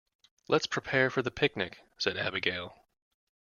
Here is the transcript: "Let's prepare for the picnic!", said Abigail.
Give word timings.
"Let's 0.47 0.65
prepare 0.65 1.11
for 1.11 1.21
the 1.21 1.29
picnic!", 1.29 1.79
said 1.99 2.17
Abigail. 2.17 2.87